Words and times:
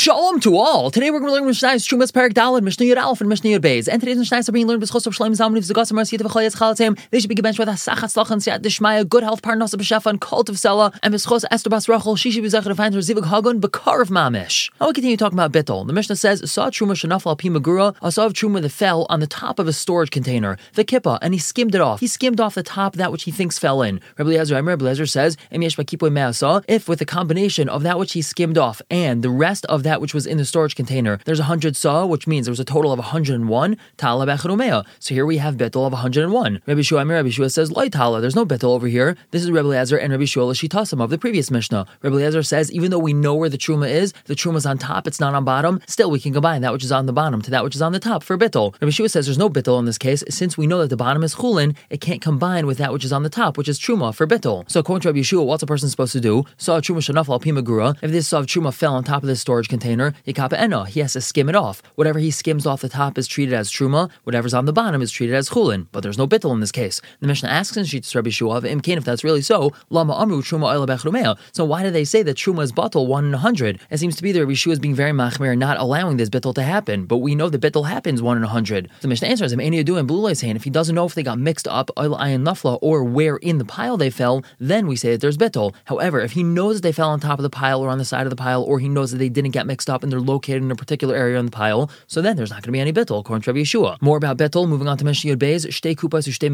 Shalom 0.00 0.40
to 0.40 0.56
all. 0.56 0.90
Today 0.90 1.10
we're 1.10 1.20
going 1.20 1.28
to 1.28 1.34
learn 1.34 1.46
Mishnah's 1.46 1.86
Terumos 1.86 2.10
Perek 2.10 2.32
Daled, 2.32 2.62
Mishnah 2.62 2.86
Yud 2.86 2.96
Aleph, 2.96 3.20
and 3.20 3.28
Mishnah 3.28 3.50
Yud 3.50 3.60
Beis. 3.60 3.86
And 3.86 4.00
today's 4.00 4.16
Mishnahs 4.16 4.48
are 4.48 4.52
being 4.52 4.66
learned 4.66 4.82
B'zchus 4.82 5.06
of 5.06 5.14
Shalom 5.14 5.34
Zalman 5.34 5.58
V'Zagas 5.58 5.90
Amar 5.90 6.04
Siyat 6.04 6.20
V'Chol 6.20 6.46
Yetz 6.46 6.56
Chalatim. 6.56 6.98
They 7.10 7.20
should 7.20 7.28
be 7.28 7.34
given 7.34 7.54
with 7.58 7.68
a 7.68 7.72
Sachat 7.72 8.08
Slach 8.08 8.30
and 8.30 8.40
Siyat 8.40 8.60
Dishmaya, 8.60 9.06
good 9.06 9.22
health, 9.22 9.42
Parnasa 9.42 9.74
B'Shefa, 9.74 10.06
and 10.06 10.18
Cult 10.18 10.48
of 10.48 10.56
Sela, 10.56 10.98
and 11.02 11.12
B'zchus 11.12 11.44
Esther 11.50 11.68
Bas 11.68 11.86
Rachel, 11.86 12.16
she 12.16 12.30
should 12.30 12.42
be 12.42 12.48
Zechar 12.48 12.64
to 12.64 12.74
find 12.74 12.94
her 12.94 13.00
Zivig 13.00 13.24
Hagun, 13.24 13.60
Bakar 13.60 14.00
of 14.00 14.08
Mamish. 14.08 14.70
Now 14.80 14.86
we 14.86 14.94
continue 14.94 15.18
talking 15.18 15.38
about 15.38 15.52
Bittel. 15.52 15.86
The 15.86 15.92
Mishnah 15.92 16.16
says, 16.16 16.50
Saw 16.50 16.70
Truma 16.70 16.92
Shanaf 16.92 17.26
Al 17.26 17.36
Pimagura, 17.36 17.94
a 18.00 18.10
saw 18.10 18.24
of 18.24 18.32
Truma 18.32 18.62
that 18.62 18.70
fell 18.70 19.06
on 19.10 19.20
the 19.20 19.26
top 19.26 19.58
of 19.58 19.68
a 19.68 19.72
storage 19.74 20.10
container, 20.10 20.56
the 20.76 20.84
Kippa, 20.86 21.18
and 21.20 21.34
he 21.34 21.38
skimmed 21.38 21.74
it 21.74 21.82
off. 21.82 22.00
He 22.00 22.06
skimmed 22.06 22.40
off 22.40 22.54
the 22.54 22.62
top 22.62 22.94
that 22.94 23.12
which 23.12 23.24
he 23.24 23.30
thinks 23.30 23.58
fell 23.58 23.82
in. 23.82 24.00
Rabbi 24.16 24.30
Eliezer, 24.30 24.62
Rabbi 24.62 24.82
Eliezer 24.82 25.04
says, 25.04 25.36
if 25.50 26.88
with 26.88 26.98
the 27.00 27.04
combination 27.04 27.68
of 27.68 27.82
that 27.82 27.98
which 27.98 28.14
he 28.14 28.22
skimmed 28.22 28.56
off 28.56 28.80
and 28.90 29.22
the 29.22 29.28
rest 29.28 29.66
of 29.66 29.82
that 29.82 29.89
which 29.98 30.12
was 30.12 30.26
in 30.26 30.36
the 30.36 30.44
storage 30.44 30.76
container, 30.76 31.18
there's 31.24 31.40
a 31.40 31.44
hundred 31.44 31.74
saw, 31.74 32.04
which 32.04 32.26
means 32.26 32.44
there 32.46 32.52
was 32.52 32.60
a 32.60 32.64
total 32.64 32.92
of 32.92 32.98
101. 32.98 33.76
Tala 33.96 34.84
So 34.98 35.14
here 35.14 35.24
we 35.24 35.38
have 35.38 35.56
bittel 35.56 35.86
of 35.86 35.92
101. 35.92 36.60
Rabbi 36.66 36.82
Shua, 36.82 37.04
Rabbi 37.06 37.30
Shua 37.30 37.48
says, 37.48 37.72
Loi 37.72 37.88
Tala, 37.88 38.20
there's 38.20 38.36
no 38.36 38.44
bittel 38.44 38.74
over 38.74 38.88
here. 38.88 39.16
This 39.30 39.42
is 39.42 39.50
Rabbi 39.50 39.68
Eliezer 39.68 39.96
and 39.96 40.12
Rabbi 40.12 40.26
Shua 40.26 40.44
Lashitasim 40.44 41.02
of 41.02 41.08
the 41.08 41.16
previous 41.18 41.50
Mishnah. 41.50 41.86
Rabbi 42.02 42.16
Eliezer 42.16 42.42
says, 42.42 42.70
even 42.72 42.90
though 42.90 42.98
we 42.98 43.14
know 43.14 43.34
where 43.34 43.48
the 43.48 43.58
truma 43.58 43.88
is, 43.88 44.12
the 44.26 44.34
truma 44.34 44.56
is 44.56 44.66
on 44.66 44.76
top, 44.76 45.06
it's 45.06 45.20
not 45.20 45.34
on 45.34 45.44
bottom, 45.44 45.80
still 45.86 46.10
we 46.10 46.20
can 46.20 46.32
combine 46.32 46.60
that 46.60 46.72
which 46.72 46.84
is 46.84 46.92
on 46.92 47.06
the 47.06 47.12
bottom 47.12 47.40
to 47.42 47.50
that 47.50 47.64
which 47.64 47.74
is 47.74 47.82
on 47.82 47.92
the 47.92 48.00
top 48.00 48.22
for 48.22 48.36
bittel. 48.36 48.74
Rabbi 48.80 48.90
Shua 48.90 49.08
says 49.08 49.26
there's 49.26 49.38
no 49.38 49.48
bittel 49.48 49.78
in 49.78 49.86
this 49.86 49.98
case, 49.98 50.22
since 50.28 50.58
we 50.58 50.66
know 50.66 50.80
that 50.80 50.88
the 50.88 50.96
bottom 50.96 51.22
is 51.22 51.34
chulin, 51.36 51.74
it 51.88 52.00
can't 52.00 52.20
combine 52.20 52.66
with 52.66 52.78
that 52.78 52.92
which 52.92 53.04
is 53.04 53.12
on 53.12 53.22
the 53.22 53.30
top, 53.30 53.56
which 53.56 53.68
is 53.68 53.78
truma 53.78 54.14
for 54.14 54.26
bittel. 54.26 54.70
So 54.70 54.80
according 54.80 55.02
to 55.02 55.08
Rabbi 55.08 55.22
Shua, 55.22 55.42
what's 55.42 55.62
a 55.62 55.66
person 55.66 55.88
supposed 55.88 56.12
to 56.12 56.20
do? 56.20 56.44
Saw 56.56 56.76
a 56.76 56.80
truma 56.82 56.98
shanaf 56.98 57.28
al 57.28 57.40
pimagura. 57.40 57.96
If 58.02 58.10
this 58.10 58.28
saw 58.28 58.40
of 58.40 58.46
truma 58.46 58.72
fell 58.74 58.94
on 58.94 59.04
top 59.04 59.22
of 59.22 59.28
this 59.28 59.40
storage 59.40 59.68
container, 59.68 59.79
ena, 59.84 60.86
he 60.86 61.00
has 61.00 61.12
to 61.14 61.20
skim 61.20 61.48
it 61.48 61.56
off. 61.56 61.82
Whatever 61.94 62.18
he 62.18 62.30
skims 62.30 62.66
off 62.66 62.80
the 62.80 62.88
top 62.88 63.18
is 63.18 63.26
treated 63.26 63.54
as 63.54 63.70
truma. 63.70 64.10
Whatever's 64.24 64.54
on 64.54 64.64
the 64.64 64.72
bottom 64.72 65.02
is 65.02 65.10
treated 65.10 65.34
as 65.34 65.50
chulin. 65.50 65.86
But 65.92 66.02
there's 66.02 66.18
no 66.18 66.26
bittel 66.26 66.52
in 66.52 66.60
this 66.60 66.72
case. 66.72 67.00
The 67.20 67.26
Mishnah 67.26 67.48
asks 67.48 67.76
in 67.76 67.84
Shitz 67.84 68.14
Rabbi 68.14 68.30
Shua, 68.30 68.60
imkain 68.60 68.96
if 68.96 69.04
that's 69.04 69.24
really 69.24 69.42
so, 69.42 69.72
lama 69.88 70.14
amru 70.14 70.42
truma 70.42 70.74
oila 70.74 71.38
So 71.52 71.64
why 71.64 71.82
do 71.82 71.90
they 71.90 72.04
say 72.04 72.22
that 72.22 72.36
truma 72.36 72.62
is 72.62 72.72
batal 72.72 73.06
one 73.06 73.24
in 73.26 73.34
a 73.34 73.38
hundred? 73.38 73.80
It 73.90 73.98
seems 73.98 74.16
to 74.16 74.22
be 74.22 74.32
that 74.32 74.40
Rabbi 74.40 74.54
Shua 74.54 74.72
is 74.72 74.78
being 74.78 74.94
very 74.94 75.12
machmir, 75.12 75.56
not 75.56 75.78
allowing 75.78 76.16
this 76.16 76.30
bittel 76.30 76.54
to 76.54 76.62
happen. 76.62 77.06
But 77.06 77.18
we 77.18 77.34
know 77.34 77.48
the 77.48 77.58
bittel 77.58 77.88
happens 77.88 78.22
one 78.22 78.36
in 78.36 78.44
a 78.44 78.48
hundred. 78.48 78.88
The 79.00 79.08
Mishnah 79.08 79.28
answers 79.28 79.52
him, 79.52 79.60
do 79.84 79.96
and 79.96 80.08
blue 80.08 80.34
saying 80.34 80.56
if 80.56 80.64
he 80.64 80.70
doesn't 80.70 80.94
know 80.94 81.06
if 81.06 81.14
they 81.14 81.22
got 81.22 81.38
mixed 81.38 81.66
up 81.68 81.90
oil 81.98 82.16
nafla 82.16 82.78
or 82.82 83.04
where 83.04 83.36
in 83.36 83.58
the 83.58 83.64
pile 83.64 83.96
they 83.96 84.10
fell, 84.10 84.44
then 84.58 84.86
we 84.86 84.96
say 84.96 85.12
that 85.12 85.20
there's 85.20 85.36
bittel. 85.36 85.74
However, 85.84 86.20
if 86.20 86.32
he 86.32 86.42
knows 86.42 86.76
that 86.76 86.82
they 86.82 86.92
fell 86.92 87.10
on 87.10 87.20
top 87.20 87.38
of 87.38 87.42
the 87.42 87.50
pile 87.50 87.80
or 87.80 87.88
on 87.88 87.98
the 87.98 88.04
side 88.04 88.26
of 88.26 88.30
the 88.30 88.36
pile, 88.36 88.62
or 88.62 88.78
he 88.78 88.88
knows 88.88 89.10
that 89.10 89.18
they 89.18 89.28
didn't 89.28 89.52
get 89.52 89.66
mixed 89.70 89.88
up 89.88 90.02
and 90.02 90.10
they're 90.10 90.20
located 90.34 90.62
in 90.62 90.70
a 90.70 90.76
particular 90.84 91.14
area 91.14 91.38
on 91.38 91.46
the 91.46 91.56
pile, 91.62 91.90
so 92.06 92.20
then 92.20 92.36
there's 92.36 92.50
not 92.50 92.62
going 92.62 92.72
to 92.72 92.78
be 92.78 92.80
any 92.80 92.92
bittel, 92.92 93.20
according 93.20 93.42
to 93.42 93.50
Rabbi 93.50 93.62
Yehoshua. 93.62 94.02
More 94.02 94.16
about 94.16 94.36
bittel, 94.36 94.68
moving 94.68 94.88
on 94.88 94.98
to 94.98 95.04
Mishnah 95.04 95.30
Yud 95.30 95.38
Beis, 95.38 95.62
Shtei 95.76 95.94
Kupas, 95.94 96.24
Shtei 96.28 96.50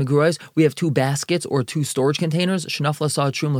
we 0.54 0.62
have 0.62 0.74
two 0.74 0.90
baskets 0.90 1.46
or 1.46 1.62
two 1.62 1.84
storage 1.84 2.18
containers. 2.18 2.66
Shnafla 2.66 3.10
saw 3.10 3.30
Trum 3.30 3.54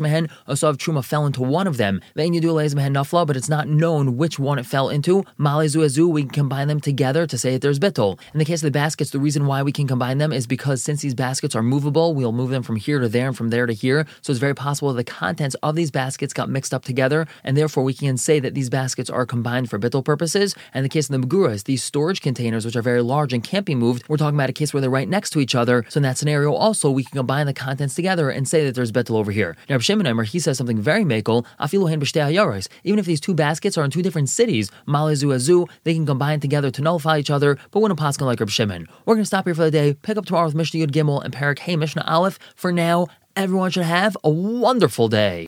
mehen, 0.00 0.28
a 0.46 0.56
saw 0.56 0.68
of 0.68 0.78
Truma 0.78 1.04
fell 1.04 1.26
into 1.26 1.42
one 1.42 1.66
of 1.66 1.76
them. 1.76 2.00
Then 2.14 2.34
you 2.34 2.40
do 2.40 2.54
mehen 2.54 2.94
nafla, 2.94 3.26
but 3.26 3.36
it's 3.36 3.48
not 3.48 3.68
known 3.68 4.16
which 4.16 4.38
one 4.38 4.58
it 4.58 4.66
fell 4.66 4.88
into. 4.88 5.24
Malezu 5.38 5.84
azu, 5.84 6.08
we 6.08 6.22
can 6.22 6.30
combine 6.30 6.68
them 6.68 6.80
together 6.80 7.26
to 7.26 7.38
say 7.38 7.52
that 7.52 7.62
there's 7.62 7.78
bittel. 7.78 8.18
In 8.32 8.38
the 8.38 8.44
case 8.44 8.62
of 8.62 8.66
the 8.66 8.70
baskets, 8.70 9.10
the 9.10 9.18
reason 9.18 9.46
why 9.46 9.62
we 9.62 9.72
can 9.72 9.86
combine 9.86 10.18
them 10.18 10.32
is 10.32 10.46
because 10.46 10.82
since 10.82 11.00
these 11.02 11.14
baskets 11.14 11.54
are 11.54 11.62
movable, 11.62 12.14
we'll 12.14 12.32
move 12.32 12.50
them 12.50 12.62
from 12.62 12.76
here 12.76 12.98
to 12.98 13.08
there 13.08 13.28
and 13.28 13.36
from 13.36 13.48
there 13.50 13.66
to 13.66 13.72
here. 13.72 14.06
So 14.22 14.30
it's 14.30 14.40
very 14.40 14.54
possible 14.54 14.92
the 14.92 15.04
contents 15.04 15.56
of 15.62 15.76
these 15.76 15.90
baskets 15.90 16.34
got 16.34 16.48
mixed 16.48 16.74
up 16.74 16.84
together, 16.84 17.26
and 17.44 17.56
therefore 17.56 17.84
we 17.84 17.94
can 17.94 18.16
say 18.16 18.40
that 18.40 18.54
these 18.54 18.70
baskets 18.70 18.97
are 19.06 19.24
combined 19.24 19.70
for 19.70 19.78
bittel 19.78 20.04
purposes. 20.04 20.54
And 20.74 20.84
the 20.84 20.88
case 20.88 21.08
of 21.08 21.12
the 21.12 21.26
Maguras, 21.26 21.64
these 21.64 21.84
storage 21.84 22.20
containers, 22.20 22.64
which 22.64 22.74
are 22.74 22.82
very 22.82 23.02
large 23.02 23.32
and 23.32 23.44
can't 23.44 23.64
be 23.64 23.76
moved, 23.76 24.02
we're 24.08 24.16
talking 24.16 24.36
about 24.36 24.50
a 24.50 24.52
case 24.52 24.74
where 24.74 24.80
they're 24.80 24.90
right 24.90 25.08
next 25.08 25.30
to 25.30 25.40
each 25.40 25.54
other. 25.54 25.84
So 25.88 25.98
in 25.98 26.02
that 26.02 26.18
scenario, 26.18 26.52
also, 26.52 26.90
we 26.90 27.04
can 27.04 27.16
combine 27.16 27.46
the 27.46 27.54
contents 27.54 27.94
together 27.94 28.30
and 28.30 28.48
say 28.48 28.64
that 28.64 28.74
there's 28.74 28.90
bittel 28.90 29.14
over 29.16 29.30
here. 29.30 29.56
Now, 29.68 29.78
Shimon 29.78 30.24
he 30.24 30.40
says 30.40 30.58
something 30.58 30.80
very 30.80 31.04
makel, 31.04 31.46
even 32.84 32.98
if 32.98 33.06
these 33.06 33.20
two 33.20 33.34
baskets 33.34 33.78
are 33.78 33.84
in 33.84 33.90
two 33.90 34.02
different 34.02 34.28
cities, 34.28 34.70
Malezu 34.86 35.28
Azu, 35.34 35.68
they 35.84 35.94
can 35.94 36.06
combine 36.06 36.40
together 36.40 36.70
to 36.70 36.82
nullify 36.82 37.18
each 37.18 37.30
other, 37.30 37.58
but 37.70 37.80
when 37.80 37.92
a 37.92 37.96
paskin 37.96 38.26
like 38.26 38.40
Reb 38.40 38.50
Shimon. 38.50 38.86
We're 39.04 39.14
going 39.14 39.22
to 39.22 39.26
stop 39.26 39.44
here 39.44 39.54
for 39.54 39.64
the 39.64 39.70
day, 39.70 39.94
pick 39.94 40.16
up 40.16 40.26
tomorrow 40.26 40.46
with 40.46 40.54
Mishnah 40.54 40.86
Yud 40.86 40.90
Gimel 40.90 41.24
and 41.24 41.32
Perek 41.32 41.60
Hey 41.60 41.76
Mishnah 41.76 42.04
Aleph. 42.06 42.38
For 42.56 42.72
now, 42.72 43.06
everyone 43.36 43.70
should 43.70 43.84
have 43.84 44.16
a 44.24 44.30
wonderful 44.30 45.08
day. 45.08 45.46